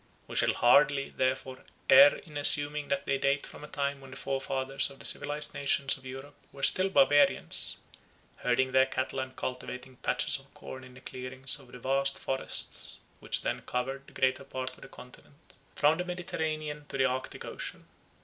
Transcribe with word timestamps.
We 0.25 0.35
shall 0.35 0.55
hardly, 0.55 1.11
therefore, 1.11 1.59
err 1.87 2.15
in 2.15 2.35
assuming 2.35 2.87
that 2.87 3.05
they 3.05 3.19
date 3.19 3.45
from 3.45 3.63
a 3.63 3.67
time 3.67 4.01
when 4.01 4.09
the 4.09 4.17
forefathers 4.17 4.89
of 4.89 4.97
the 4.97 5.05
civilised 5.05 5.53
nations 5.53 5.95
of 5.95 6.07
Europe 6.07 6.33
were 6.51 6.63
still 6.63 6.89
barbarians, 6.89 7.77
herding 8.37 8.71
their 8.71 8.87
cattle 8.87 9.19
and 9.19 9.35
cultivating 9.35 9.97
patches 9.97 10.39
of 10.39 10.51
corn 10.55 10.83
in 10.83 10.95
the 10.95 11.01
clearings 11.01 11.59
of 11.59 11.67
the 11.71 11.77
vast 11.77 12.17
forests, 12.17 12.97
which 13.19 13.43
then 13.43 13.61
covered 13.61 14.07
the 14.07 14.13
greater 14.19 14.43
part 14.43 14.71
of 14.71 14.81
the 14.81 14.87
continent, 14.87 15.53
from 15.75 15.99
the 15.99 16.03
Mediterranean 16.05 16.85
to 16.87 16.97
the 16.97 17.05
Arctic 17.05 17.45
Ocean. 17.45 17.87